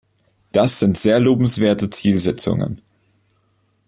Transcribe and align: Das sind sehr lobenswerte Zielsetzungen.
Das 0.51 0.79
sind 0.79 0.97
sehr 0.97 1.19
lobenswerte 1.19 1.87
Zielsetzungen. 1.91 2.81